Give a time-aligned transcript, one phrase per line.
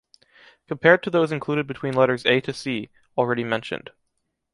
[0.67, 3.91] Compared to those included between letters a) to c) already mentioned.